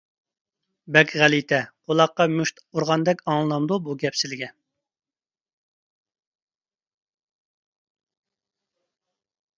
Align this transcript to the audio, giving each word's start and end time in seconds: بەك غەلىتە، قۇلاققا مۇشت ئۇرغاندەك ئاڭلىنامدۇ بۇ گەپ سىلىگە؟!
بەك 0.95 1.11
غەلىتە، 1.21 1.59
قۇلاققا 1.91 2.27
مۇشت 2.37 2.63
ئۇرغاندەك 2.77 3.21
ئاڭلىنامدۇ 3.25 3.79
بۇ 3.89 3.97
گەپ 4.05 4.19
سىلىگە؟! 4.23 4.51